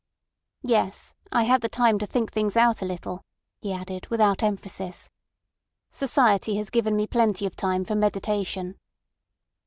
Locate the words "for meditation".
7.85-8.79